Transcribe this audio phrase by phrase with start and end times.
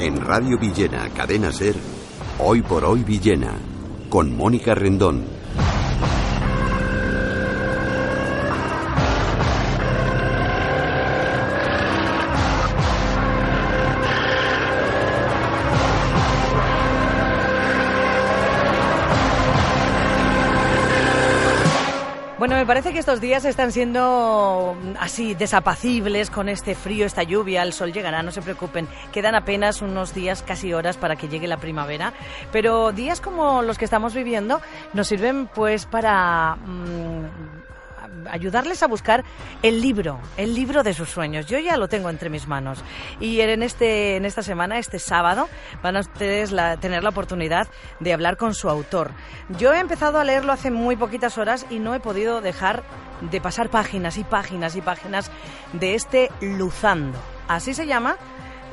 [0.00, 1.74] En Radio Villena, Cadena Ser,
[2.38, 3.52] Hoy por Hoy Villena,
[4.08, 5.39] con Mónica Rendón.
[22.60, 27.62] Me parece que estos días están siendo así desapacibles con este frío, esta lluvia.
[27.62, 28.86] El sol llegará, no se preocupen.
[29.12, 32.12] Quedan apenas unos días, casi horas, para que llegue la primavera.
[32.52, 34.60] Pero días como los que estamos viviendo
[34.92, 37.59] nos sirven pues para mm,
[38.30, 39.24] ayudarles a buscar
[39.62, 41.46] el libro, el libro de sus sueños.
[41.46, 42.82] Yo ya lo tengo entre mis manos.
[43.18, 45.48] Y en, este, en esta semana, este sábado,
[45.82, 47.68] van a ustedes tener la oportunidad
[48.00, 49.12] de hablar con su autor.
[49.58, 52.82] Yo he empezado a leerlo hace muy poquitas horas y no he podido dejar
[53.20, 55.30] de pasar páginas y páginas y páginas
[55.72, 57.18] de este Luzando.
[57.48, 58.16] Así se llama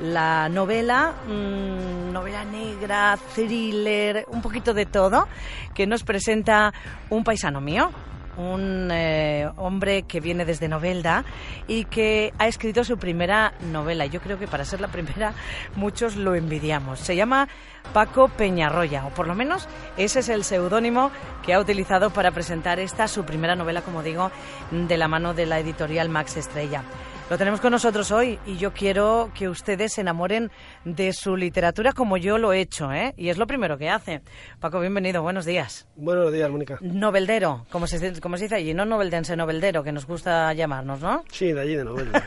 [0.02, 5.28] la novela, mm, novela negra, thriller, un poquito de todo,
[5.74, 6.74] que nos presenta
[7.10, 7.92] un paisano mío,
[8.38, 11.26] un eh, hombre que viene desde Novelda
[11.68, 14.06] y que ha escrito su primera novela.
[14.06, 15.34] Yo creo que para ser la primera
[15.76, 17.00] muchos lo envidiamos.
[17.00, 17.48] Se llama
[17.94, 21.12] Paco Peñarroya, o por lo menos ese es el seudónimo
[21.44, 24.32] que ha utilizado para presentar esta su primera novela, como digo,
[24.72, 26.84] de la mano de la editorial Max Estrella.
[27.30, 30.50] Lo tenemos con nosotros hoy y yo quiero que ustedes se enamoren
[30.86, 33.14] de su literatura como yo lo he hecho, ¿eh?
[33.18, 34.22] Y es lo primero que hace.
[34.62, 35.90] Paco, bienvenido, buenos días.
[35.98, 36.78] Buenos días, Mónica.
[36.80, 41.26] Noveldero, como se, como se dice allí, no noveldense, noveldero, que nos gusta llamarnos, ¿no?
[41.30, 42.24] Sí, de allí de Novelda.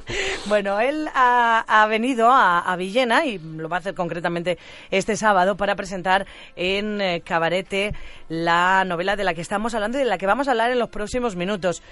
[0.46, 4.58] bueno, él ha, venido a, Villena y lo va a hacer concretamente
[4.90, 7.94] este sábado para presentar en eh, Cabarete
[8.28, 10.80] la novela de la que estamos hablando y de la que vamos a hablar en
[10.80, 11.84] los próximos minutos.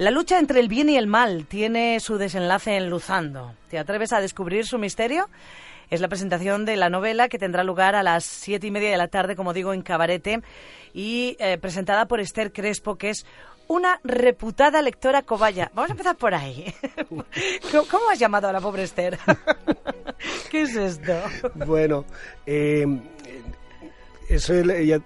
[0.00, 3.52] La lucha entre el bien y el mal tiene su desenlace en Luzando.
[3.68, 5.28] ¿Te atreves a descubrir su misterio?
[5.90, 8.96] Es la presentación de la novela que tendrá lugar a las siete y media de
[8.96, 10.40] la tarde, como digo, en Cabarete,
[10.94, 13.26] y eh, presentada por Esther Crespo, que es
[13.68, 15.70] una reputada lectora cobaya.
[15.74, 16.72] Vamos a empezar por ahí.
[17.90, 19.18] ¿Cómo has llamado a la pobre Esther?
[20.50, 21.12] ¿Qué es esto?
[21.66, 22.06] Bueno,
[22.46, 22.86] eh,
[24.30, 24.54] eso,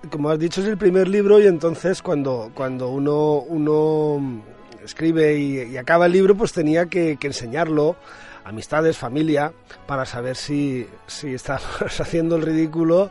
[0.09, 4.53] como has dicho, es el primer libro y entonces cuando, cuando uno, uno
[4.84, 7.97] escribe y, acaba el libro, pues tenía que, enseñarlo
[8.45, 9.53] amistades, familia,
[9.87, 11.67] para saber si, si estábamos
[12.00, 13.11] haciendo el ridículo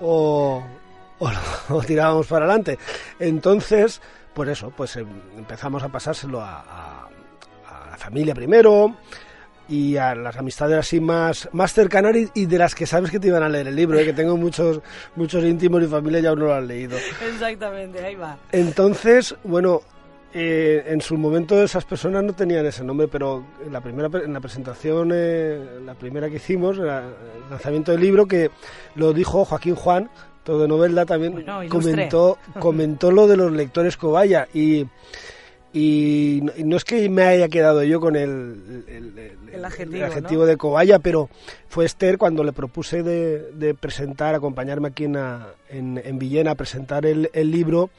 [0.00, 0.62] o,
[1.68, 2.78] o, tirábamos para adelante.
[3.18, 4.00] Entonces,
[4.34, 7.08] pues eso, pues em, empezamos a pasárselo a,
[7.90, 8.94] la familia primero
[9.68, 13.28] y a las amistades así más, más cercanas y, de las que sabes que te
[13.28, 14.04] iban a leer el libro, ¿eh?
[14.04, 14.80] que tengo muchos,
[15.16, 16.96] muchos íntimos y familia ya aún no lo han leído.
[17.32, 18.38] Exactamente, ahí va.
[18.52, 19.82] Entonces, bueno,
[20.32, 24.32] eh, en su momento esas personas no tenían ese nombre, pero en la primera en
[24.32, 26.86] la presentación, eh, la primera que hicimos, el
[27.50, 28.50] lanzamiento del libro, que
[28.94, 30.08] lo dijo Joaquín Juan,
[30.44, 34.46] todo de novela también, comentó, comentó lo de los lectores cobaya.
[34.54, 34.86] Y,
[35.72, 38.84] y, no es que me haya quedado yo con el,
[39.52, 41.28] el, adjetivo, de cobaya, pero
[41.68, 45.16] fue Esther cuando le propuse de, presentar, acompañarme aquí en,
[45.68, 47.90] en, Villena a presentar el libro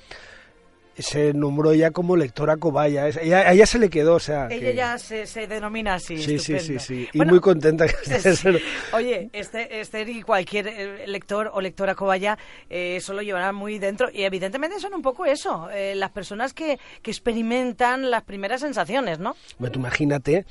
[0.97, 3.07] se nombró ya como lectora cobaya.
[3.07, 4.47] Ella, a ella se le quedó, o sea.
[4.49, 6.17] Ella ya se, se, denomina así.
[6.17, 7.09] Sí, sí, sí, sí.
[7.13, 8.61] Y muy contenta que esté.
[8.93, 12.37] Oye, este, este y cualquier eh, lector o lectora cobaya
[12.69, 14.09] eh, eso lo llevará muy dentro.
[14.11, 19.19] Y evidentemente son un poco eso, eh, las personas que, que experimentan las primeras sensaciones,
[19.19, 19.35] ¿no?
[19.57, 20.45] Bueno, tú imagínate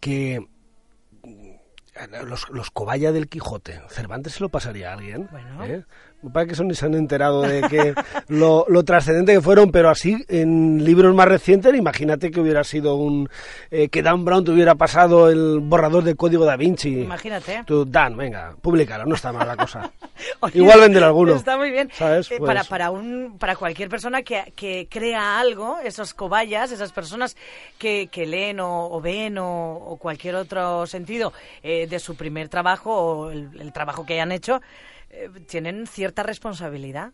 [0.00, 0.40] que
[2.26, 5.28] los, los cobaya del Quijote, Cervantes se lo pasaría a alguien.
[5.30, 5.64] Bueno.
[5.64, 5.84] ¿eh?
[6.32, 7.94] Para que son ni se han enterado de que
[8.28, 12.96] lo, lo, trascendente que fueron, pero así en libros más recientes, imagínate que hubiera sido
[12.96, 13.28] un.
[13.70, 17.02] Eh, que Dan Brown te hubiera pasado el borrador de código da Vinci.
[17.02, 17.62] Imagínate.
[17.66, 19.90] Tú, Dan, venga, públicalo, no está mal la cosa.
[20.54, 21.34] Igual vender alguno.
[21.34, 21.90] Está muy bien.
[21.92, 22.30] ¿sabes?
[22.30, 26.92] Eh, para, pues para, un, para cualquier persona que, que crea algo, esos cobayas, esas
[26.92, 27.36] personas
[27.78, 31.32] que, que leen o, ven o, cualquier otro sentido
[31.62, 34.60] eh, de su primer trabajo o el trabajo que hayan hecho,
[35.10, 37.12] eh, tienen cierta responsabilidad.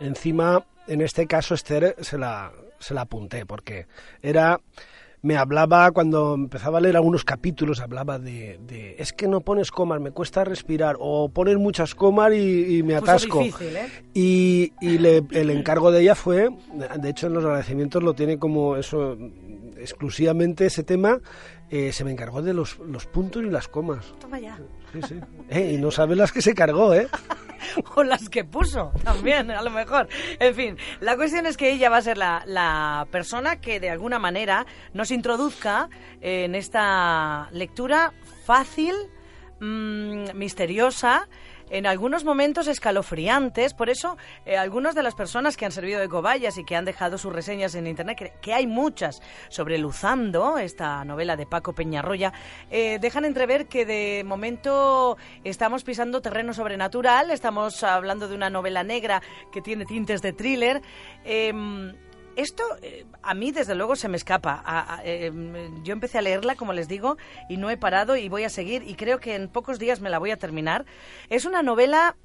[0.00, 3.86] Encima, en este caso, Esther se la, se la apunté, porque
[4.22, 4.60] era
[5.22, 9.70] me hablaba, cuando empezaba a leer algunos capítulos, hablaba de, de es que no pones
[9.70, 13.40] comas, me cuesta respirar, o pones muchas comas y, me atasco.
[13.40, 13.88] Difícil, ¿eh?
[14.14, 16.48] Y, y el encargo de ella fue,
[16.96, 19.18] de hecho en los agradecimientos lo tiene como eso,
[19.76, 21.20] exclusivamente ese tema,
[21.68, 24.14] eh, se me encargó de los, los puntos y las comas.
[24.20, 24.58] Toma ya.
[25.06, 25.20] Sí.
[25.48, 27.08] Eh, y no sabes las que se cargó, ¿eh?
[27.96, 30.08] o las que puso, también, a lo mejor.
[30.38, 33.90] En fin, la cuestión es que ella va a ser la, la persona que de
[33.90, 35.88] alguna manera nos introduzca
[36.20, 38.12] en esta lectura
[38.44, 38.94] fácil,
[39.60, 41.28] mm, misteriosa,
[41.70, 43.74] en algunos momentos escalofriantes.
[43.74, 46.84] Por eso, eh, algunas de las personas que han servido de cobayas y que han
[46.84, 52.32] dejado sus reseñas en Internet, que, hay muchas sobre Luzando, esta novela de Paco Peñarroya,
[52.70, 58.82] eh, dejan entrever que de momento estamos pisando terreno sobrenatural, estamos hablando de una novela
[58.82, 59.22] negra
[59.52, 60.82] que tiene tintes de thriller.
[61.24, 61.94] Em,
[62.36, 64.62] esto eh, a mí desde luego se me escapa.
[64.64, 65.32] A- a- eh,
[65.84, 67.16] yo empecé a leerla, como les digo,
[67.48, 70.10] y no he parado y voy a seguir y creo que en pocos días me
[70.10, 70.84] la voy a terminar.
[71.28, 72.16] Es una novela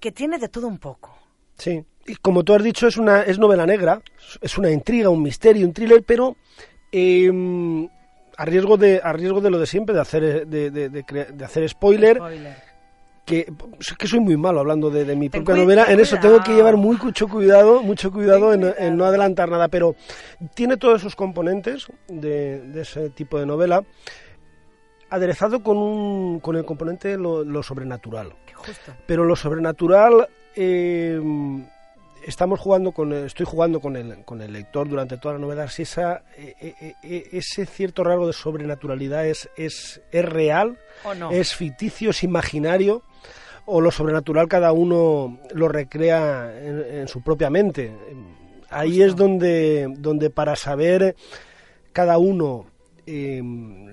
[0.00, 1.16] que tiene de todo un poco.
[1.58, 4.02] Sí, y como tú has dicho, es una es novela negra,
[4.40, 6.36] es una intriga, un misterio, un thriller, pero
[6.92, 7.30] eh,
[8.36, 11.24] a riesgo de a riesgo de lo de siempre, de hacer de, de- de crea-
[11.32, 12.56] de hacer spoiler, Spoiler.
[13.26, 13.52] Que,
[14.06, 16.96] soy muy malo hablando de, de mi propia novela, en eso tengo que llevar muy
[16.96, 19.96] mucho cuidado, mucho cuidado en, no adelantar nada, pero
[20.54, 23.82] tiene todos esos componentes de, de ese tipo de novela,
[25.10, 28.32] aderezado con, un, con el componente de lo, lo sobrenatural.
[28.54, 28.92] Justo.
[29.06, 31.20] Pero lo sobrenatural, eh,
[32.24, 35.82] estamos jugando con, estoy jugando con el, con el lector durante toda la novela, si
[35.82, 41.30] esa, eh, eh, ese cierto rasgo de sobrenaturalidad es, es, es real, ¿O no?
[41.30, 43.02] es ficticio, es imaginario,
[43.66, 47.92] o lo sobrenatural cada uno lo recrea en, en su propia mente.
[48.70, 49.04] Ahí Justo.
[49.04, 51.16] es donde, donde para saber
[51.92, 52.66] cada uno
[53.06, 53.40] eh,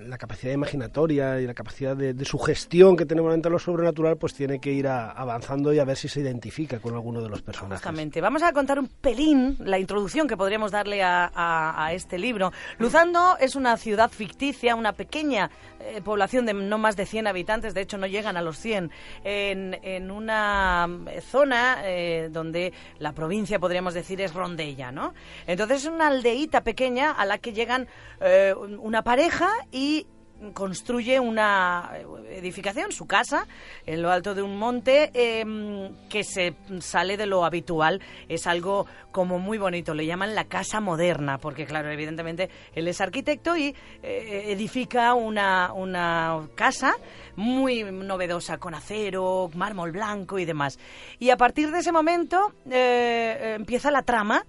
[0.06, 4.34] la capacidad imaginatoria y la capacidad de, de sugestión que tenemos ante lo sobrenatural, pues
[4.34, 7.78] tiene que ir avanzando y a ver si se identifica con alguno de los personajes.
[7.78, 8.20] Justamente.
[8.20, 12.52] Vamos a contar un pelín la introducción que podríamos darle a, este libro.
[12.78, 15.50] Luzando es una ciudad ficticia, una pequeña
[15.80, 18.90] eh, población de no más de 100 habitantes, de hecho no llegan a los 100,
[19.22, 25.14] en, en una eh, zona eh, donde la provincia, podríamos decir, es Rondella, ¿no?
[25.46, 27.86] Entonces es una aldeíta pequeña a la que llegan
[28.20, 30.06] eh, una pareja y
[30.52, 31.90] construye una
[32.28, 33.46] edificación, su casa,
[33.86, 38.00] en lo alto de un monte, eh, que se sale de lo habitual.
[38.28, 39.94] Es algo como muy bonito.
[39.94, 45.72] Le llaman la casa moderna, porque claro, evidentemente él es arquitecto y eh, edifica una,
[45.72, 46.94] una casa
[47.36, 50.78] muy novedosa, con acero, mármol blanco y demás.
[51.18, 54.44] Y a partir de ese momento eh, eh, empieza la trama.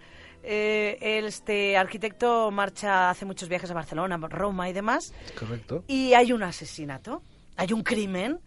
[0.47, 5.83] Eh, este arquitecto marcha, hace muchos viajes a Barcelona, Roma y demás, Correcto.
[5.87, 7.23] y hay un asesinato,
[7.57, 8.39] hay un crimen.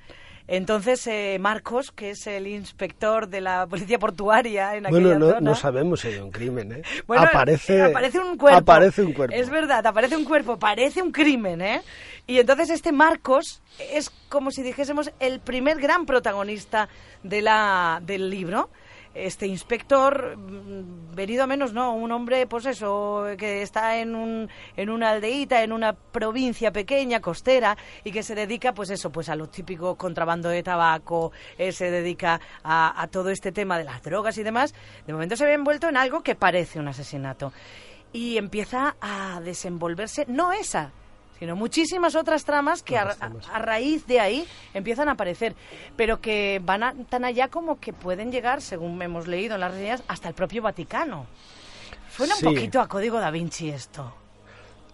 [0.51, 5.27] Entonces, eh, Marcos, que es el inspector de la policía portuaria en aquella Bueno, no,
[5.27, 5.41] zona...
[5.41, 6.83] no sabemos si hay un crimen, ¿eh?
[7.07, 8.59] Bueno, aparece, eh, aparece un cuerpo.
[8.59, 9.37] Aparece un cuerpo.
[9.37, 11.83] Es verdad, aparece un cuerpo, parece un crimen, ¿eh?
[12.27, 13.61] Y entonces este Marcos
[13.93, 16.89] es como si dijésemos el primer gran protagonista
[17.23, 18.71] de la, del libro.
[19.27, 24.49] Este inspector, mm, venido a menos, no, un hombre, pues eso, que está en, un,
[24.77, 29.29] en una aldeíta, en una provincia pequeña, costera, y que se dedica, pues eso, pues
[29.29, 33.85] a lo típico contrabando de tabaco, eh, se dedica a, a todo este tema de
[33.85, 34.75] las drogas y demás.
[35.07, 37.53] De momento se ve envuelto en algo que parece un asesinato.
[38.13, 40.93] Y empieza a desenvolverse, no esa,
[41.39, 43.15] sino muchísimas otras tramas que a,
[43.59, 45.55] raíz de ahí empiezan a aparecer,
[45.97, 49.73] pero que van a- tan allá como que pueden llegar, según hemos leído en las
[49.73, 51.27] reseñas, hasta el propio Vaticano.
[52.11, 52.47] Suena Sí.
[52.47, 54.13] un poquito a Código da Vinci esto.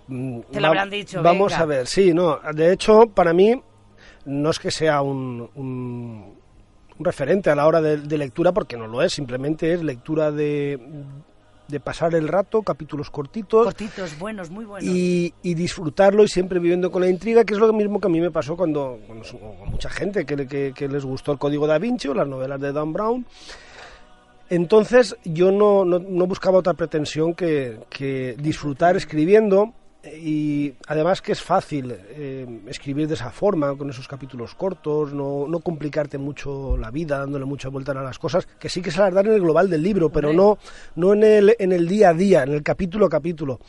[0.08, 1.62] Mm, Te lo habrán dicho, Vamos venga.
[1.62, 2.38] a ver, sí, no.
[2.52, 3.60] De hecho, para mí,
[4.26, 6.34] no es que sea un, un-
[6.98, 10.30] un referente a la hora de, de lectura, porque no lo es, simplemente es lectura
[10.30, 10.78] de,
[11.68, 13.64] de pasar el rato, capítulos cortitos.
[13.64, 14.88] Cortitos, buenos, muy buenos.
[14.88, 18.10] y, y disfrutarlo y siempre viviendo con la intriga, que es lo mismo que a
[18.10, 19.24] mí me pasó cuando, cuando
[19.70, 22.92] mucha gente que- que les gustó el Código da Vinci o las novelas de Dan
[22.92, 23.24] Brown.
[24.50, 29.72] Entonces yo no, no- no buscaba otra pretensión que, que disfrutar escribiendo
[30.12, 35.46] y además que es fácil eh, escribir de esa forma, con esos capítulos cortos, no,
[35.48, 39.00] no complicarte mucho la vida, dándole mucha vuelta a las cosas, que sí que se
[39.00, 40.58] las dan en el global del libro, pero no,
[40.96, 43.60] no en, el, en el día a día, en el capítulo a capítulo.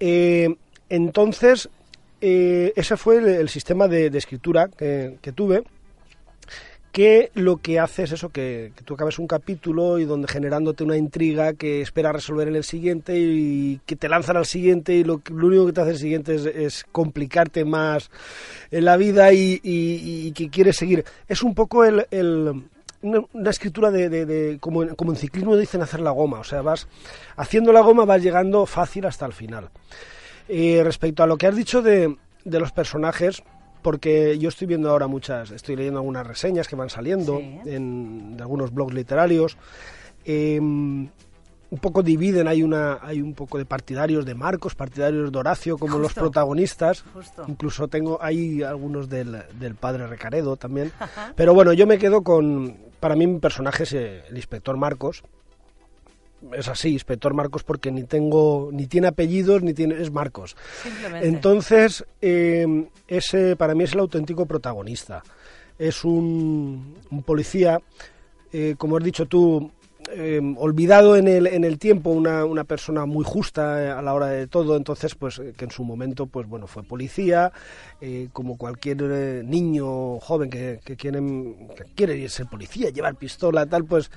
[0.00, 0.54] Eh,
[0.88, 1.68] entonces,
[2.20, 5.64] eh, ese fue el, el sistema de, de escritura que, que tuve,
[6.92, 10.84] que lo que hace es eso, que, que tú acabes un capítulo y donde generándote
[10.84, 15.02] una intriga que esperas resolver en el siguiente y que te lanzan al siguiente y
[15.02, 16.34] lo, lo único que te hace el siguiente
[16.66, 18.10] es, complicarte más
[18.70, 21.04] en la vida y, que quieres seguir.
[21.28, 22.06] Es un poco el...
[23.00, 26.44] una, escritura de, de- de- como, en, como en ciclismo dicen hacer la goma, o
[26.44, 26.86] sea, vas
[27.36, 29.70] haciendo la goma vas llegando fácil hasta el final.
[30.48, 33.42] Eh, respecto a lo que has dicho de, de los personajes,
[33.82, 37.58] porque yo estoy viendo ahora muchas, estoy leyendo algunas reseñas que van saliendo Sí.
[37.66, 39.56] en, de algunos blogs literarios.
[40.24, 40.58] eh,
[41.72, 45.78] un poco dividen, hay una hay un poco de partidarios de Marcos, partidarios de Horacio
[45.78, 47.02] como los protagonistas.
[47.48, 50.92] Incluso tengo hay algunos del, del padre Recaredo también.
[51.34, 55.22] Pero bueno, yo me quedo con para mí mi personaje es eh, el inspector Marcos.
[56.52, 60.56] Es así, inspector Marcos, porque ni tengo, ni tiene apellidos, ni tiene, es Marcos.
[61.20, 65.22] Entonces, eh, ese para mí es el auténtico protagonista.
[65.78, 67.80] Es un, un policía,
[68.52, 69.70] eh, como has dicho tú,
[70.10, 74.12] Em, olvidado en el, en el tiempo, una, una persona muy justa eh, a la
[74.12, 77.52] hora de todo, entonces pues eh, que en su momento pues bueno fue policía,
[78.00, 79.00] eh, como cualquier
[79.44, 84.10] niño joven que, que, quieren, que quiere ser policía, llevar pistola, tal, pues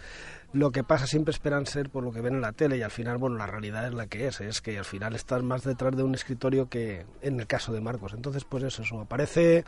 [0.55, 2.89] lo que pasa siempre esperan ser por lo que ven en la tele y al
[2.89, 5.93] final, bueno, la realidad es la que es, es que al final estás más detrás
[5.97, 8.13] de un escritorio que en el caso de Marcos.
[8.13, 9.65] Entonces, pues eso, eso aparece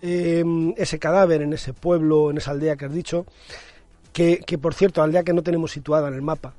[0.00, 3.26] em, ese cadáver en ese pueblo, en esa aldea que has dicho,
[4.14, 6.54] que, que por cierto, aldea que no tenemos situada en el mapa.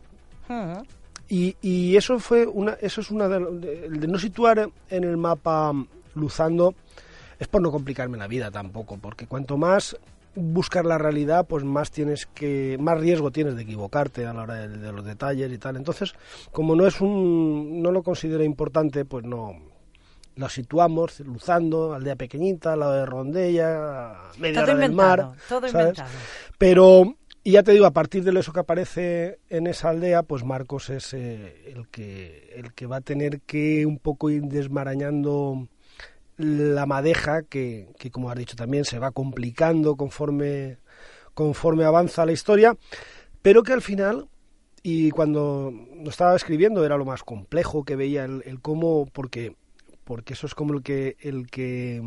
[1.28, 3.40] y, y, eso fue una, eso es una de,
[3.90, 5.74] de, no situar en el mapa
[6.14, 6.76] Luzando
[7.40, 9.98] es por no complicarme la vida tampoco, porque cuanto más
[10.36, 14.56] buscar la realidad, pues más tienes que, más riesgo tienes de equivocarte a la hora
[14.56, 15.76] de, de los detalles y tal.
[15.78, 16.14] Entonces,
[16.52, 19.56] como no es un, no lo considero importante, pues no,
[20.36, 26.10] lo situamos Luzando, aldea pequeñita, al lado de Rondella, media hora del mar, todo inventado.
[26.58, 30.46] Pero y ya te digo, a partir de eso que aparece en esa aldea, pues
[30.46, 35.68] Marcos es eh, el, que, el que va a tener que un poco ir desmarañando
[36.38, 40.78] la madeja que, que, como has dicho también, se va complicando conforme,
[41.34, 42.76] conforme avanza la historia,
[43.42, 44.28] pero que al final,
[44.82, 45.72] y cuando
[46.04, 49.56] lo estaba escribiendo era lo más complejo que veía el, el cómo, porque,
[50.04, 52.02] porque eso es como el que, el que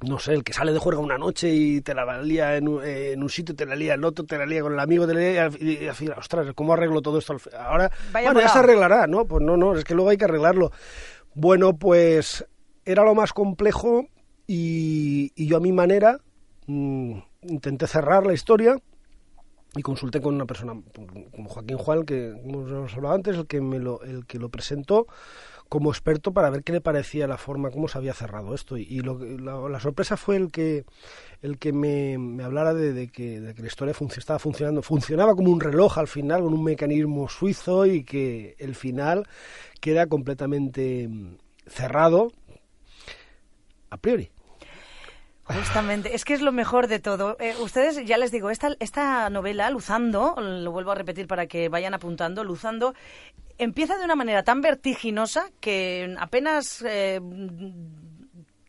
[0.00, 2.84] no sé, el que sale de juerga una noche y te la lía en un,
[2.84, 5.06] eh, en un sitio, te la lía en otro, te la lía con el amigo,
[5.06, 7.36] te la lía, y, al final, ostras, ¿cómo arreglo todo esto?
[7.58, 8.52] Ahora, Vaya bueno, ya volado.
[8.52, 9.24] se arreglará, ¿no?
[9.24, 10.70] Pues no, no, es que luego hay que arreglarlo.
[11.34, 12.44] Bueno, pues
[12.88, 14.06] era lo más complejo
[14.46, 16.18] y, yo a mi manera
[16.66, 18.78] mmm, intenté cerrar la historia
[19.76, 20.72] y consulté con una persona
[21.34, 25.06] como Joaquín Juan, que hemos hablado antes, el que, me lo, el que lo presentó
[25.68, 28.78] como experto para ver qué le parecía la forma, cómo se había cerrado esto.
[28.78, 30.86] Y, la, sorpresa fue el que,
[31.42, 34.80] el que me, hablara de, que, de, la historia fun estaba funcionando.
[34.80, 39.28] Funcionaba como un reloj al final, con un mecanismo suizo y que el final
[39.78, 42.32] queda completamente mm, cerrado
[43.90, 44.30] a priori.
[45.44, 47.36] Justamente, es que es lo mejor de todo.
[47.40, 51.70] Eh, ustedes, ya les digo, esta, esta novela, Luzando, lo vuelvo a repetir para que
[51.70, 52.94] vayan apuntando, Luzando,
[53.56, 57.18] empieza de una manera tan vertiginosa que apenas eh,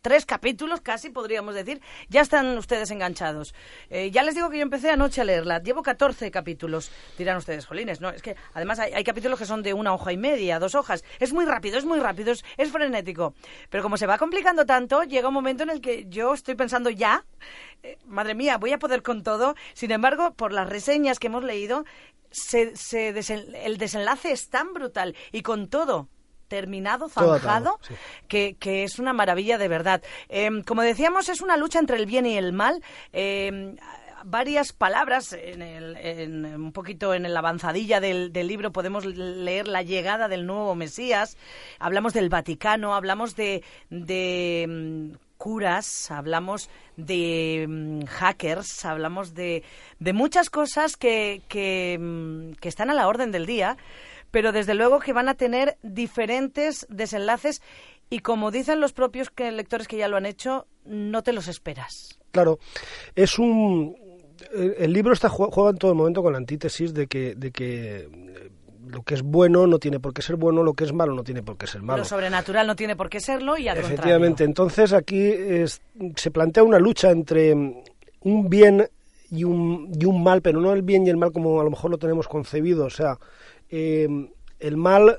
[0.00, 3.54] tres capítulos, casi podríamos decir, ya están ustedes enganchados.
[3.88, 5.62] Eh, ya les digo que yo empecé anoche a leerla.
[5.62, 6.90] Llevo 14 capítulos.
[7.18, 10.16] Dirán ustedes, jolines, no, es que además hay, capítulos que son de una hoja y
[10.16, 11.04] media, dos hojas.
[11.18, 13.34] Es muy rápido, es muy rápido, es, es, frenético.
[13.68, 16.90] Pero como se va complicando tanto, llega un momento en el que yo estoy pensando
[16.90, 17.24] ya,
[17.82, 19.54] eh, madre mía, voy a poder con todo.
[19.74, 21.84] Sin embargo, por las reseñas que hemos leído,
[22.30, 26.08] se, se desen el desenlace es tan brutal y con todo
[26.50, 27.94] terminado, zanjado, sí.
[28.28, 30.02] que, que, es una maravilla de verdad.
[30.28, 32.82] Eh, como decíamos, es una lucha entre el bien y el mal.
[33.12, 33.76] Eh,
[34.24, 39.66] varias palabras en, el, en, un poquito en la avanzadilla del, del, libro podemos leer
[39.66, 41.38] la llegada del nuevo Mesías
[41.78, 49.62] hablamos del Vaticano hablamos de, de um, curas hablamos de um, hackers hablamos de,
[49.98, 53.78] de muchas cosas que, que, que están a la orden del día
[54.30, 57.62] pero desde luego que van a tener diferentes desenlaces
[58.08, 61.48] y como dicen los propios que, lectores que ya lo han hecho, no te los
[61.48, 62.18] esperas.
[62.32, 62.58] Claro,
[63.14, 63.96] es un...
[64.54, 68.08] El libro está juega en todo momento con la antítesis de que, de que
[68.88, 71.22] lo que es bueno no tiene por qué ser bueno, lo que es malo no
[71.22, 71.98] tiene por qué ser malo.
[71.98, 74.46] Lo sobrenatural no tiene por qué serlo y al Efectivamente, contrario.
[74.46, 75.82] entonces aquí es,
[76.16, 78.88] se plantea una lucha entre un bien
[79.30, 81.70] y un, y un mal, pero no el bien y el mal como a lo
[81.70, 83.18] mejor lo tenemos concebido, o sea,
[83.70, 84.08] eh,
[84.58, 85.18] el mal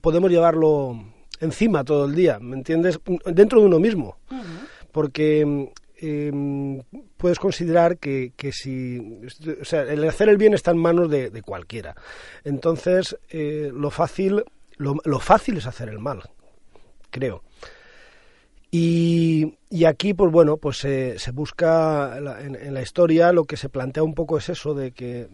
[0.00, 1.00] podemos llevarlo
[1.40, 3.00] encima todo el día, ¿me entiendes?
[3.26, 4.18] Dentro de uno mismo.
[4.30, 4.68] Uh -huh.
[4.92, 5.70] Porque
[6.00, 6.82] eh,
[7.16, 9.20] puedes considerar que, que, si.
[9.60, 11.94] O sea, el hacer el bien está en manos de, de cualquiera.
[12.44, 14.44] Entonces, eh, lo fácil.
[14.76, 16.22] Lo, lo, fácil es hacer el mal,
[17.10, 17.42] creo.
[18.70, 24.04] Y, y aquí, pues bueno, pues se busca en la historia lo que se plantea
[24.04, 25.26] un poco es eso de que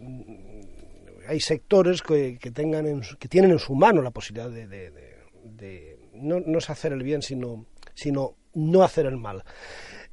[1.27, 4.91] hay sectores que, que, tengan en, que tienen en su mano la posibilidad de, de,
[4.91, 9.43] de, de no, no, es hacer el bien, sino, sino no hacer el mal.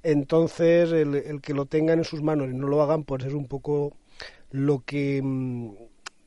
[0.03, 3.35] Entonces, el, el, que lo tengan en sus manos y no lo hagan, pues es
[3.35, 3.97] un poco
[4.51, 5.23] lo que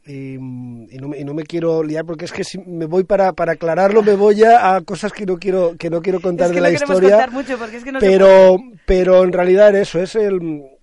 [0.07, 3.33] y, no me, y, no me, quiero liar porque es que si me voy para,
[3.33, 6.51] para aclararlo me voy a, a cosas que no quiero que no quiero contar es
[6.51, 10.15] de no la historia mucho porque es que no pero pero en realidad eso es
[10.15, 10.74] el,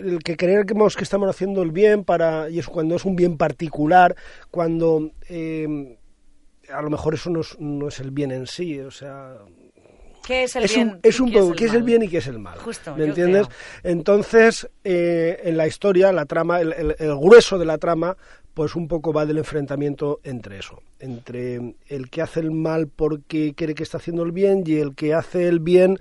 [0.00, 3.36] el que creemos que estamos haciendo el bien para y es cuando es un bien
[3.36, 4.16] particular
[4.50, 5.96] cuando eh,
[6.72, 9.34] a lo mejor eso no es, no es el bien en sí o sea
[10.26, 10.88] ¿Qué es el es bien?
[10.90, 12.58] un, es un ¿Qué poco qué es el bien y qué es el mal.
[12.58, 13.48] Justo, ¿Me entiendes?
[13.48, 13.92] creo.
[13.92, 18.16] Entonces, eh, en la historia, la trama, el, el- el grueso de la trama,
[18.54, 23.54] pues un poco va del enfrentamiento entre eso, entre el que hace el mal porque
[23.56, 25.98] cree que está haciendo el bien y el que hace el bien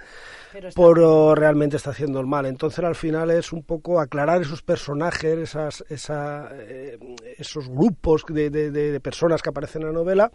[0.76, 2.46] por oh, realmente está haciendo el mal.
[2.46, 6.98] Entonces, al final es un poco aclarar esos personajes, esas, esa, eh,
[7.38, 10.32] esos grupos de, de- de- de personas que aparecen en la novela.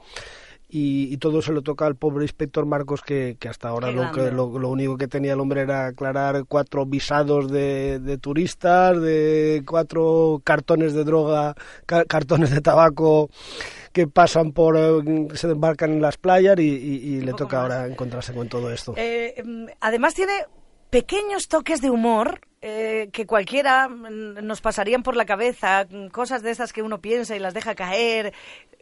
[0.76, 4.10] Y, y todo se lo toca al pobre inspector Marcos que, que hasta ahora lo,
[4.10, 9.00] que, lo, lo único que tenía el hombre era aclarar cuatro visados de, de turistas,
[9.00, 11.54] de cuatro cartones de droga,
[11.86, 13.30] ca- cartones de tabaco
[13.92, 17.62] que pasan por, eh, se embarcan en las playas y, y- y le toca más.
[17.62, 18.94] ahora encontrarse con todo esto.
[18.96, 20.32] Eh, mm, además tiene
[20.90, 26.50] pequeños toques de humor eh, que cualquiera mm, nos pasarían por la cabeza, cosas de
[26.50, 28.32] esas que uno piensa y las deja caer,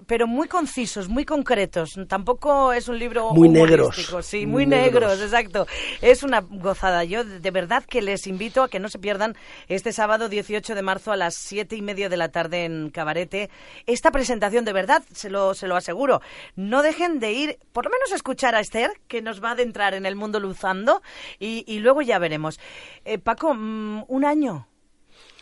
[0.06, 1.98] pero muy concisos, muy concretos.
[2.08, 5.22] Tampoco es un libro Muy negros, sí, muy muy negros, negros.
[5.22, 5.66] exacto.
[6.00, 7.04] Es una gozada.
[7.04, 9.34] Yo de de verdad que les invito a que no se pierdan
[9.68, 13.50] este sábado 18 de marzo a las siete y media de la tarde en Cabarete
[13.86, 14.64] esta presentación.
[14.64, 16.20] De verdad, se lo, se lo aseguro.
[16.56, 19.52] No dejen de ir, por lo menos a escuchar a Esther, que nos va a
[19.52, 21.02] adentrar en el mundo luzando,
[21.38, 22.58] y, y luego ya veremos.
[23.04, 24.68] Eh, Paco, mm, un año.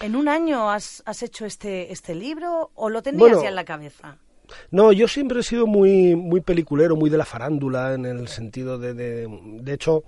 [0.01, 3.55] ¿En un año has, has hecho este, este libro o lo tenías Bueno, ya en
[3.55, 4.17] la cabeza?
[4.71, 8.79] No, yo siempre he sido muy, muy peliculero, muy de la farándula, en el sentido
[8.79, 10.03] de, de, de hecho,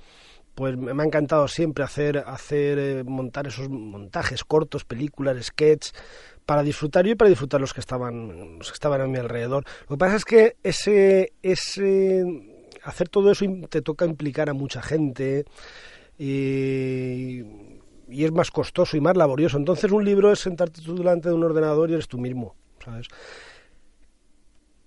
[0.54, 5.94] pues me ha encantado siempre hacer, hacer eh, montar esos montajes cortos, películas, sketches,
[6.44, 9.64] para disfrutar yo y para disfrutar los que estaban, los que estaban a mi alrededor.
[9.82, 12.24] Lo que pasa es que ese, ese
[12.82, 15.44] hacer todo eso te toca implicar a mucha gente
[16.18, 17.42] y,
[18.12, 19.56] y es más costoso y más laborioso.
[19.56, 23.08] Entonces un libro es sentarte tú delante de un ordenador y eres tú mismo, ¿sabes?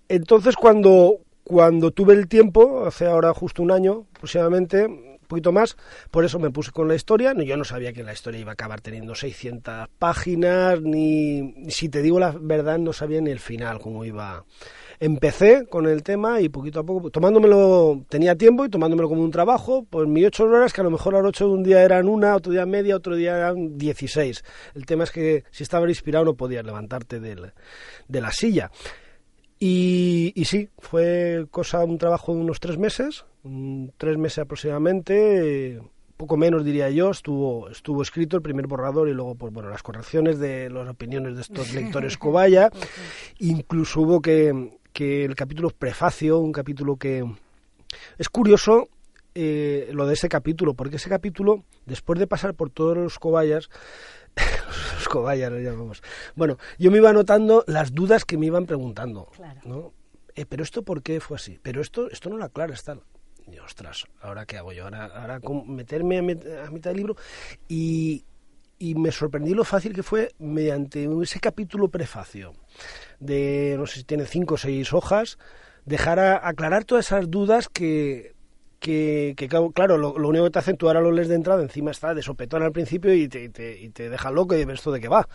[0.08, 5.76] Entonces cuando, cuando tuve el tiempo, hace ahora justo un año aproximadamente, poquito más,
[6.12, 7.34] por eso me puse con la historia.
[7.34, 12.02] Yo no sabía que la historia iba a acabar teniendo 600 páginas, ni si te
[12.02, 14.44] digo la verdad no sabía ni el final cómo iba.
[14.98, 19.32] Empecé con el tema y poquito a poco, tomándomelo, tenía tiempo y tomándomelo como un
[19.32, 22.08] trabajo, pues mis ocho horas, que a lo mejor las ocho de un día eran
[22.08, 24.44] una, otro día media, otro día eran 16.
[24.74, 27.52] El tema es que si estabas inspirado no podías levantarte del-
[28.08, 28.72] de la silla.
[29.60, 33.26] Y, y sí, fue cosa, un trabajo de unos tres meses,
[33.98, 35.80] tres meses aproximadamente,
[36.18, 39.84] poco menos diría yo, estuvo, estuvo escrito el primer borrador y luego pues bueno las
[39.84, 42.70] correcciones de las opiniones de estos lectores cobaya,
[43.40, 47.26] incluso hubo que, que el capítulo prefacio, un capítulo que
[48.18, 48.90] es curioso
[49.36, 53.70] eh, lo de ese capítulo, porque ese capítulo, después de pasar por todos los cobayas,
[54.96, 56.02] los cobayas los llamamos,
[56.36, 59.60] bueno, yo me iba anotando las dudas que me iban preguntando, Claro.
[59.66, 59.94] ¿no?
[60.36, 63.02] Eh, pero esto por qué fue así, pero esto, esto no lo aclaras tal.
[63.52, 64.86] Y, ostras, ¿ahora qué hago yo?
[64.86, 67.16] Ahora, ahora ¿cómo meterme a, met- a mitad del libro
[67.68, 68.24] y,
[68.80, 72.54] y me sorprendí lo fácil que fue mediante ese capítulo prefacio
[73.20, 75.38] de, no sé si tiene cinco o seis hojas,
[75.86, 78.34] dejar a, aclarar todas esas dudas que,
[78.80, 81.92] que, que, claro, lo, único que te hacen, tú ahora lo lees de entrada, encima
[81.92, 84.76] está de sopetón al principio y te, y te, y te deja loco y dices,
[84.76, 85.28] ¿esto de qué va?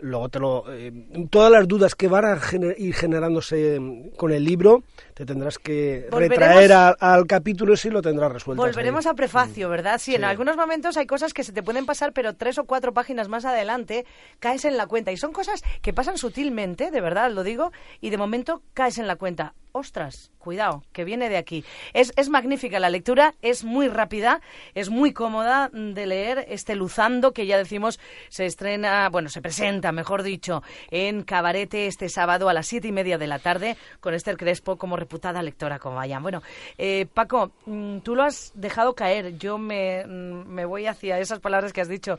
[0.00, 0.92] Luego te lo, eh,
[1.30, 4.82] todas las dudas que van a gener- ir generándose mm, con el libro,
[5.14, 8.62] te tendrás que Volveremos- retraer a- al capítulo y lo tendrás resuelto.
[8.62, 9.98] Volveremos a prefacio, ¿verdad?
[9.98, 12.92] Sí, en algunos momentos hay cosas que se te pueden pasar, pero tres o cuatro
[12.94, 14.06] páginas más adelante
[14.38, 15.10] caes en la cuenta.
[15.10, 19.06] Y son cosas que pasan sutilmente, de verdad lo digo, y de momento caes en
[19.08, 19.54] la cuenta.
[19.72, 21.64] Ostras, cuidado, que viene de aquí.
[21.92, 24.40] Es, es magnífica la lectura, es muy rápida,
[24.74, 26.46] es muy cómoda de leer.
[26.48, 32.08] Este Luzando, que ya decimos, se estrena, bueno, se presenta, mejor dicho, en Cabarete este
[32.08, 35.78] sábado a las siete y media de la tarde, con Esther Crespo como reputada lectora,
[35.78, 36.22] como vayan.
[36.22, 36.42] Bueno,
[36.78, 39.38] eh, Paco, mm, tú lo has dejado caer.
[39.38, 42.18] Yo me, mm, me voy hacia esas palabras que has dicho.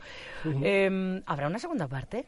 [0.62, 2.26] Eh, ¿Habrá una segunda parte?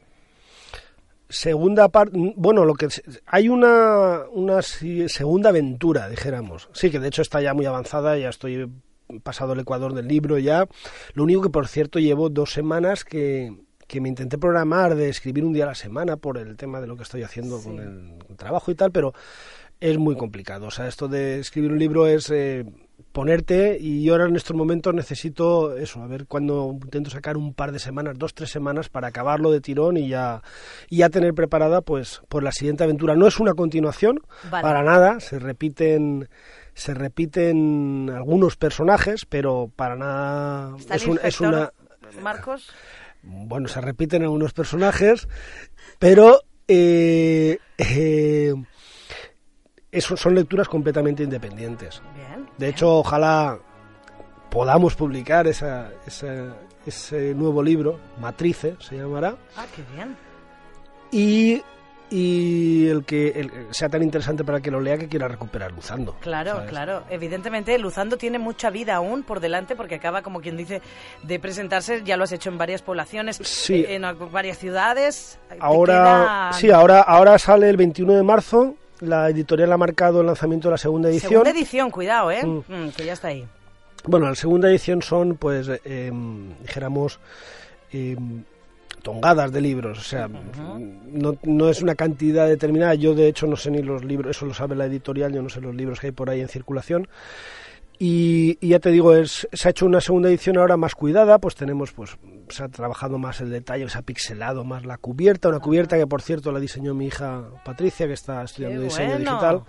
[1.32, 2.88] Segunda parte, bueno, lo que
[3.26, 6.68] hay una, una segunda aventura, dijéramos.
[6.72, 8.70] Sí, que de hecho está ya muy avanzada, ya estoy
[9.22, 10.66] pasado el Ecuador del libro ya.
[11.14, 13.52] Lo único que, por cierto, llevo dos semanas que,
[13.86, 16.86] que me intenté programar de escribir un día a la semana por el tema de
[16.86, 19.12] lo que estoy haciendo con el trabajo y tal, pero
[19.80, 20.66] es muy complicado.
[20.66, 22.30] O sea, esto de escribir un libro es...
[22.30, 22.64] eh,
[23.12, 27.52] ponerte y yo ahora en estos momentos necesito eso, a ver cuando intento sacar un
[27.52, 30.42] par de semanas, dos, tres semanas para acabarlo de tirón y ya,
[30.88, 33.14] y ya tener preparada pues, por la siguiente aventura.
[33.14, 36.28] No es una continuación, para nada, se repiten
[36.74, 41.70] se repiten algunos personajes, pero para nada es, es una
[42.20, 42.70] Marcos.
[43.22, 45.28] Bueno, se repiten algunos personajes,
[45.98, 48.54] pero eh, eh,
[49.92, 52.02] eso son lecturas completamente independientes.
[52.56, 53.58] de hecho, ojalá
[54.50, 59.36] podamos publicar esa, ese nuevo libro, Matrice se llamará.
[59.56, 60.16] Ah, qué bien.
[61.12, 61.62] Y
[62.12, 66.14] y el que sea tan interesante para que lo lea que quiera recuperar Luzando.
[66.20, 67.04] Claro, claro.
[67.08, 70.82] Evidentemente, Luzando tiene mucha vida aún por delante porque acaba, como quien dice,
[71.22, 72.02] de presentarse.
[72.04, 73.86] Ya lo has hecho en varias poblaciones, sí.
[73.88, 75.38] en, varias ciudades.
[75.58, 78.76] Ahora, sí, ahora, ahora sale el 21 de marzo.
[79.02, 81.30] La editorial ha marcado el lanzamiento de la segunda edición.
[81.30, 82.44] Segunda edición, cuidado, ¿eh?
[82.44, 82.62] Mm.
[82.68, 83.44] Mm, que ya está ahí.
[84.04, 86.12] Bueno, la segunda edición son, pues, eh,
[86.60, 87.18] dijéramos,
[87.92, 88.16] eh,
[89.02, 92.94] tongadas de libros, o sea, no, no, es una cantidad determinada.
[92.94, 95.48] Yo, de hecho, no sé ni los libros, eso lo sabe la editorial, yo no
[95.48, 97.08] sé los libros que hay por ahí en circulación.
[98.04, 101.54] Y, ya te digo, es, se ha hecho una segunda edición ahora más cuidada, pues
[101.54, 105.60] tenemos, pues, se ha trabajado más el detalle, se ha pixelado más la cubierta, una
[105.60, 109.62] cubierta que, por cierto, la diseñó mi hija Patricia, que está estudiando diseño digital.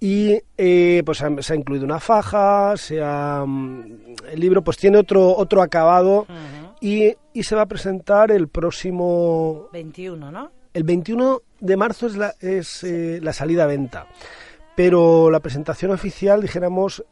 [0.00, 4.98] Y eh, pues se ha incluido una faja, se ha, mm, el libro pues tiene
[4.98, 6.26] otro, otro acabado
[6.80, 9.68] y, se va a presentar el próximo...
[9.72, 10.50] 21, ¿no?
[10.74, 14.08] El 21 de marzo es la, es, eh, la salida a venta,
[14.74, 17.04] pero la presentación oficial, dijéramos,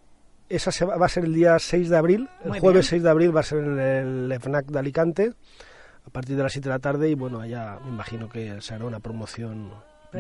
[0.48, 3.40] esa va a ser el día 6 de abril, el jueves 6 de abril va
[3.40, 5.33] a ser en el FNAC de Alicante,
[6.07, 8.74] a partir de las 7 de la tarde, y bueno, allá me imagino que se
[8.74, 9.70] hará una promoción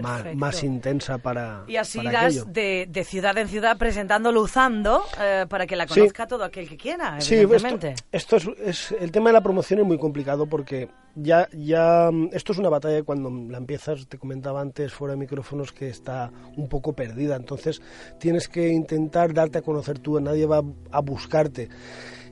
[0.02, 1.64] más, intensa para.
[1.66, 6.26] Y así irás de, de, ciudad en ciudad presentando Luzando eh, para que la conozca
[6.26, 7.94] todo aquel que quiera, evidentemente.
[7.96, 12.52] Sí, esto, es, el tema de la promoción es muy complicado porque ya, ya esto
[12.52, 16.68] es una batalla cuando la empiezas, te comentaba antes fuera de micrófonos que está un
[16.68, 17.80] poco perdida, entonces
[18.18, 21.68] tienes que intentar darte a conocer tú, nadie va a buscarte.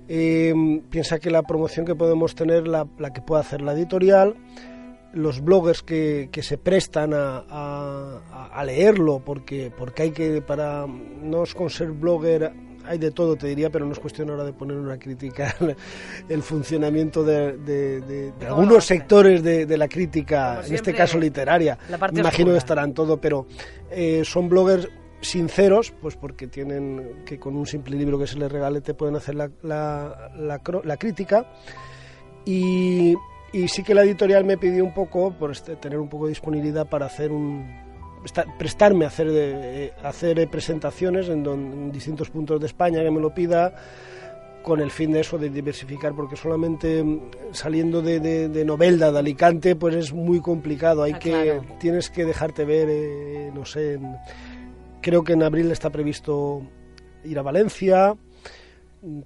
[0.09, 0.53] Eh,
[0.91, 4.35] piensa que la promoción que podemos tener, la, la que pueda hacer la editorial,
[5.15, 8.21] los bloggers que, que se prestan a,
[8.53, 12.53] a, leerlo, porque, porque hay que, para, no es con ser blogger
[12.85, 15.55] hay de todo, te diría, pero no es cuestión ahora de poner una crítica
[16.29, 21.79] el funcionamiento de, de, algunos sectores de, la crítica, en este caso literaria.
[22.13, 23.47] Me imagino que estarán todo, pero
[23.91, 24.89] eh, son bloggers
[25.21, 29.15] sinceros, pues porque tienen que con un simple libro que se les regale te pueden
[29.15, 31.47] hacer la, la, la, la crítica.
[32.45, 33.15] Y,
[33.53, 36.31] y sí que la editorial me pidió un poco, por este, tener un poco de
[36.31, 37.67] disponibilidad para hacer un,
[38.59, 43.75] prestarme a hacer, de, hacer presentaciones en, distintos puntos de España que me lo pida
[44.63, 49.19] con el fin de eso, de diversificar, porque solamente mm, saliendo de, de, Novelda, de
[49.19, 51.03] Alicante, pues es muy complicado.
[51.03, 53.99] Hay ah, que, tienes que dejarte ver, eh, no sé,
[55.01, 56.63] creo que en abril está previsto
[57.25, 58.15] ir a Valencia,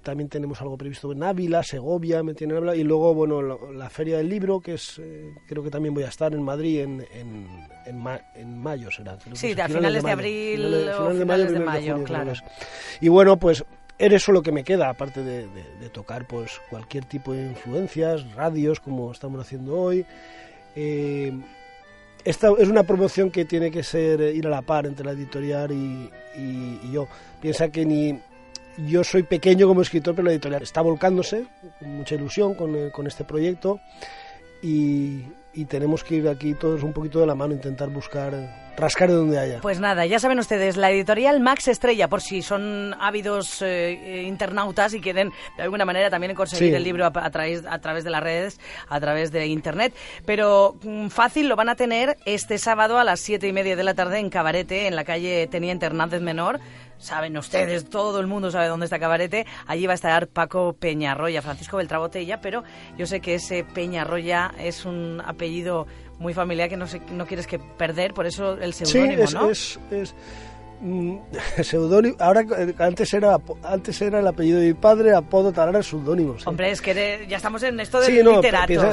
[0.01, 4.27] también tenemos algo previsto en Ávila, Segovia, me tienen y luego, bueno, la, Feria del
[4.27, 7.47] Libro, que es, eh, creo que también voy a estar en Madrid en, en,
[7.85, 9.17] en, mayo, será.
[9.33, 12.33] sí, a finales, de, abril finales, de mayo, de mayo claro.
[13.01, 13.63] Y bueno, pues
[13.99, 15.47] eres eso lo que me queda, aparte de,
[15.93, 20.05] tocar pues cualquier tipo de influencias, radios, como estamos haciendo hoy.
[20.75, 21.33] Eh,
[22.25, 25.11] esta es una promoción que tiene que ser eh, ir a la par entre la
[25.11, 27.07] editorial y, y yo.
[27.39, 28.19] Piensa que ni
[28.77, 31.45] yo soy pequeño como escritor, pero la editorial está volcándose
[31.79, 33.79] con mucha ilusión con, eh, con este proyecto
[34.61, 35.23] y,
[35.57, 38.33] y tenemos que ir aquí todos un poquito de la mano, intentar buscar,
[38.77, 39.59] rascar de donde haya.
[39.59, 44.93] Pues nada, ya saben ustedes, la editorial Max Estrella, por si son ávidos eh, internautas
[44.93, 48.21] y quieren de alguna manera también conseguir el libro a, través, a través de las
[48.21, 49.95] redes, a través de internet.
[50.25, 53.83] Pero mm, fácil lo van a tener este sábado a las siete y media de
[53.83, 56.59] la tarde en Cabarete, en la calle Teniente Hernández Menor.
[56.99, 59.45] Saben ustedes, todo el mundo sabe dónde está Cabarete.
[59.67, 62.63] Allí va a estar Paco Peñarroya, Francisco Beltrabotella, pero
[62.97, 65.87] yo sé que ese Peñarroya es un apellido
[66.19, 70.15] muy familiar que no, no quieres que perder, por eso el seudónimo, sí, es, es,
[71.63, 72.15] seudónimo.
[72.19, 72.45] Ahora
[72.79, 76.35] antes era antes era el apellido de mi padre, apodo tal, ahora seudónimo.
[76.45, 78.41] Hombre, es que ya estamos en esto de sí, no,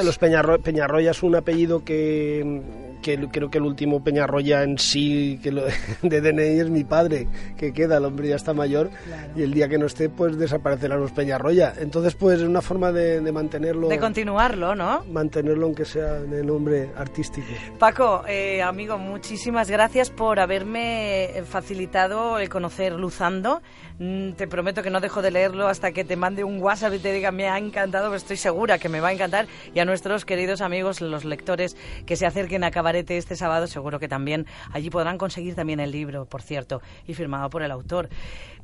[0.03, 2.61] los Peñarroya es un apellido que
[3.01, 5.63] que creo que el último Peñarroya en sí que lo,
[6.01, 8.89] de DNI es mi padre, que queda, el hombre ya está mayor
[9.35, 11.73] y el día que no esté pues desaparecerán los Peñarroya.
[11.77, 13.89] Entonces pues es una forma de, mantenerlo...
[13.89, 15.03] De continuarlo, ¿no?
[15.05, 17.47] Mantenerlo aunque sea el nombre artístico.
[17.77, 23.61] Paco, eh, amigo, muchísimas gracias por haberme facilitado el conocer Luzando.
[23.99, 26.99] Mm, te prometo que no dejo de leerlo hasta que te mande un WhatsApp y
[26.99, 29.47] te diga me ha encantado, pero estoy segura que me va a encantar.
[29.73, 33.99] Y a nuestros queridos amigos, los lectores que se acerquen a Cabarete este sábado, seguro
[33.99, 38.09] que también allí podrán conseguir también el libro, por cierto, y firmado por el autor.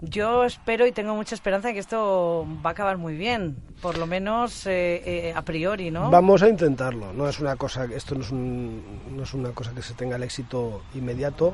[0.01, 4.07] Yo espero y tengo mucha esperanza que esto va a acabar muy bien, por lo
[4.07, 6.09] menos eh, eh, a priori, ¿no?
[6.09, 7.13] Vamos a intentarlo.
[7.13, 10.23] No es una cosa, esto no es, no es una cosa que se tenga el
[10.23, 11.53] éxito inmediato.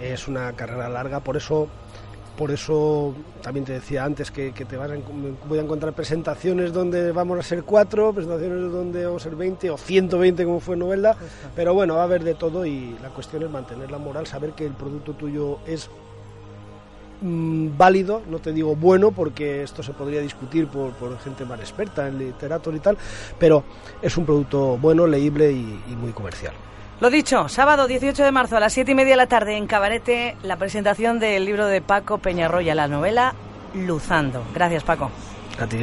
[0.00, 1.68] Es una carrera larga, por eso
[2.36, 4.90] por eso también te decía antes que, te vas
[5.48, 9.70] voy a encontrar presentaciones donde vamos a ser cuatro, presentaciones donde vamos a ser 20
[9.70, 11.16] o 120 como fue novela,
[11.54, 14.52] pero bueno, va a haber de todo y la cuestión es mantener la moral, saber
[14.52, 15.88] que el producto tuyo es
[17.22, 22.06] mm, válido, no te digo bueno porque esto se podría discutir por, gente más experta
[22.06, 22.98] en literatura y tal,
[23.38, 23.64] pero
[24.02, 26.52] es un producto bueno, leíble y muy comercial.
[26.98, 29.66] Lo dicho, sábado 18 de marzo a las 7 y media de la tarde en
[29.66, 33.34] Cabarete, la presentación del libro de Paco Peñarroya, la novela
[33.74, 34.42] Luzando.
[34.54, 35.10] Gracias, Paco.
[35.60, 35.76] A ti,